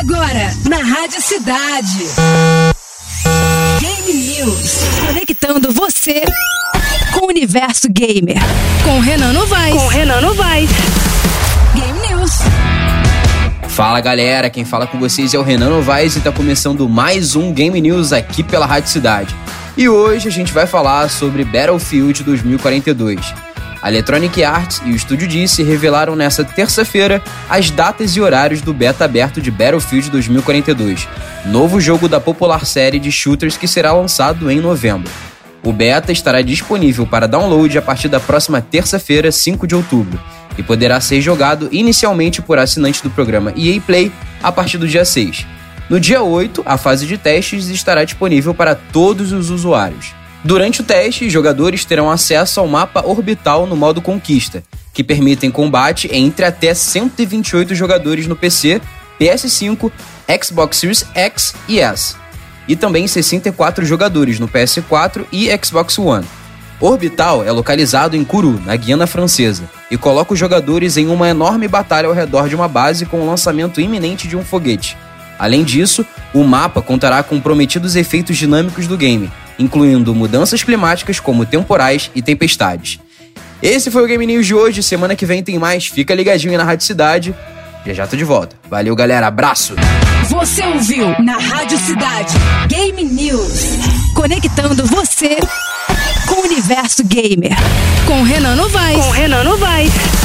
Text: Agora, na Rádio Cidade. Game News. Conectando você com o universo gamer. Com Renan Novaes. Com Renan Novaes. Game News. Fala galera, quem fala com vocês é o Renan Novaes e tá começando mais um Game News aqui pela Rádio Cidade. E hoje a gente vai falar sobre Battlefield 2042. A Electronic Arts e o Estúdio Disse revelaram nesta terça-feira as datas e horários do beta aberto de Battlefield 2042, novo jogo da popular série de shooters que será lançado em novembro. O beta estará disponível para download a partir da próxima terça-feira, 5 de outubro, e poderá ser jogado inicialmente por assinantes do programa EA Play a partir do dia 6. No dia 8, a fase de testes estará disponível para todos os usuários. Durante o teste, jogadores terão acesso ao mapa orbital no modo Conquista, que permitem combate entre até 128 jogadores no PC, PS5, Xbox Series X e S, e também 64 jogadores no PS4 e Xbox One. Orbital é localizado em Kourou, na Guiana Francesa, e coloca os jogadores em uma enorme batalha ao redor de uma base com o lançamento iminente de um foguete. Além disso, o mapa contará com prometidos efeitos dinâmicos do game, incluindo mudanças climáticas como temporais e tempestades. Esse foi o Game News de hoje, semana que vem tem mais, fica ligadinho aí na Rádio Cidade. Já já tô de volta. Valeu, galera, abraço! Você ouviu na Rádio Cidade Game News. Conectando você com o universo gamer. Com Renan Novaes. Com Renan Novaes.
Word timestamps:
Agora, 0.00 0.50
na 0.66 0.78
Rádio 0.78 1.20
Cidade. 1.20 2.06
Game 3.80 4.14
News. 4.14 4.78
Conectando 5.06 5.70
você 5.72 6.22
com 7.12 7.26
o 7.26 7.28
universo 7.28 7.86
gamer. 7.90 8.38
Com 8.82 8.98
Renan 9.00 9.34
Novaes. 9.34 9.74
Com 9.74 9.88
Renan 9.88 10.22
Novaes. 10.22 10.70
Game 11.74 11.98
News. 12.08 12.30
Fala 13.68 14.00
galera, 14.00 14.48
quem 14.48 14.64
fala 14.64 14.86
com 14.86 14.98
vocês 14.98 15.34
é 15.34 15.38
o 15.38 15.42
Renan 15.42 15.68
Novaes 15.68 16.16
e 16.16 16.20
tá 16.22 16.32
começando 16.32 16.88
mais 16.88 17.36
um 17.36 17.52
Game 17.52 17.78
News 17.78 18.10
aqui 18.10 18.42
pela 18.42 18.64
Rádio 18.64 18.88
Cidade. 18.88 19.36
E 19.76 19.86
hoje 19.86 20.28
a 20.28 20.32
gente 20.32 20.50
vai 20.50 20.66
falar 20.66 21.10
sobre 21.10 21.44
Battlefield 21.44 22.24
2042. 22.24 23.49
A 23.82 23.88
Electronic 23.88 24.44
Arts 24.44 24.82
e 24.84 24.92
o 24.92 24.96
Estúdio 24.96 25.26
Disse 25.26 25.62
revelaram 25.62 26.14
nesta 26.14 26.44
terça-feira 26.44 27.22
as 27.48 27.70
datas 27.70 28.14
e 28.14 28.20
horários 28.20 28.60
do 28.60 28.74
beta 28.74 29.06
aberto 29.06 29.40
de 29.40 29.50
Battlefield 29.50 30.10
2042, 30.10 31.08
novo 31.46 31.80
jogo 31.80 32.06
da 32.06 32.20
popular 32.20 32.66
série 32.66 32.98
de 32.98 33.10
shooters 33.10 33.56
que 33.56 33.66
será 33.66 33.92
lançado 33.92 34.50
em 34.50 34.60
novembro. 34.60 35.10
O 35.62 35.72
beta 35.72 36.12
estará 36.12 36.42
disponível 36.42 37.06
para 37.06 37.26
download 37.26 37.76
a 37.78 37.82
partir 37.82 38.08
da 38.08 38.20
próxima 38.20 38.60
terça-feira, 38.60 39.32
5 39.32 39.66
de 39.66 39.74
outubro, 39.74 40.20
e 40.58 40.62
poderá 40.62 41.00
ser 41.00 41.22
jogado 41.22 41.68
inicialmente 41.72 42.42
por 42.42 42.58
assinantes 42.58 43.00
do 43.00 43.08
programa 43.08 43.52
EA 43.56 43.80
Play 43.80 44.12
a 44.42 44.52
partir 44.52 44.76
do 44.76 44.86
dia 44.86 45.06
6. 45.06 45.46
No 45.88 45.98
dia 45.98 46.22
8, 46.22 46.62
a 46.66 46.76
fase 46.76 47.06
de 47.06 47.16
testes 47.16 47.68
estará 47.68 48.04
disponível 48.04 48.54
para 48.54 48.74
todos 48.74 49.32
os 49.32 49.48
usuários. 49.48 50.19
Durante 50.42 50.80
o 50.80 50.84
teste, 50.84 51.28
jogadores 51.28 51.84
terão 51.84 52.10
acesso 52.10 52.60
ao 52.60 52.66
mapa 52.66 53.06
orbital 53.06 53.66
no 53.66 53.76
modo 53.76 54.00
Conquista, 54.00 54.62
que 54.92 55.04
permitem 55.04 55.50
combate 55.50 56.08
entre 56.12 56.46
até 56.46 56.72
128 56.72 57.74
jogadores 57.74 58.26
no 58.26 58.34
PC, 58.34 58.80
PS5, 59.20 59.92
Xbox 60.42 60.78
Series 60.78 61.06
X 61.14 61.54
e 61.68 61.78
S, 61.78 62.16
e 62.66 62.74
também 62.74 63.06
64 63.06 63.84
jogadores 63.84 64.40
no 64.40 64.48
PS4 64.48 65.26
e 65.30 65.50
Xbox 65.62 65.98
One. 65.98 66.26
Orbital 66.80 67.44
é 67.44 67.52
localizado 67.52 68.16
em 68.16 68.24
Kourou, 68.24 68.58
na 68.64 68.74
Guiana 68.74 69.06
Francesa, 69.06 69.64
e 69.90 69.98
coloca 69.98 70.32
os 70.32 70.38
jogadores 70.38 70.96
em 70.96 71.08
uma 71.08 71.28
enorme 71.28 71.68
batalha 71.68 72.08
ao 72.08 72.14
redor 72.14 72.48
de 72.48 72.54
uma 72.54 72.66
base 72.66 73.04
com 73.04 73.20
o 73.20 73.26
lançamento 73.26 73.82
iminente 73.82 74.26
de 74.26 74.34
um 74.34 74.42
foguete. 74.42 74.96
Além 75.38 75.62
disso, 75.62 76.06
o 76.32 76.42
mapa 76.42 76.80
contará 76.80 77.22
com 77.22 77.38
prometidos 77.38 77.96
efeitos 77.96 78.38
dinâmicos 78.38 78.86
do 78.86 78.96
game, 78.96 79.30
incluindo 79.60 80.14
mudanças 80.14 80.64
climáticas 80.64 81.20
como 81.20 81.46
temporais 81.46 82.10
e 82.14 82.22
tempestades. 82.22 82.98
Esse 83.62 83.90
foi 83.90 84.02
o 84.02 84.06
Game 84.06 84.26
News 84.26 84.46
de 84.46 84.54
hoje, 84.54 84.82
semana 84.82 85.14
que 85.14 85.26
vem 85.26 85.42
tem 85.42 85.58
mais, 85.58 85.86
fica 85.86 86.14
ligadinho 86.14 86.52
aí 86.52 86.56
na 86.56 86.64
Rádio 86.64 86.86
Cidade. 86.86 87.34
Já 87.86 87.92
já 87.92 88.06
tô 88.06 88.16
de 88.16 88.24
volta. 88.24 88.56
Valeu, 88.68 88.96
galera, 88.96 89.26
abraço! 89.26 89.74
Você 90.28 90.62
ouviu 90.62 91.08
na 91.22 91.38
Rádio 91.38 91.78
Cidade 91.78 92.34
Game 92.68 93.04
News. 93.04 93.64
Conectando 94.14 94.84
você 94.86 95.36
com 96.26 96.42
o 96.42 96.44
universo 96.44 97.04
gamer. 97.04 97.52
Com 98.06 98.22
Renan 98.22 98.56
Novaes. 98.56 99.04
Com 99.04 99.10
Renan 99.10 99.44
Novaes. 99.44 100.19